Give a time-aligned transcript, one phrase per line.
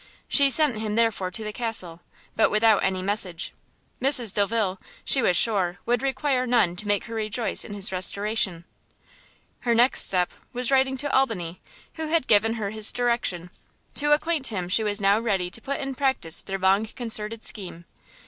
[0.27, 2.01] She sent him, therefore, to the castle,
[2.35, 3.53] but without any message;
[4.01, 8.65] Mrs Delvile, she was sure, would require none to make her rejoice in his restoration.
[9.59, 11.61] Her next step was writing to Albany,
[11.97, 13.51] who had given her his direction,
[13.93, 17.85] to acquaint him she was now ready to put in practice their long concerted scheme.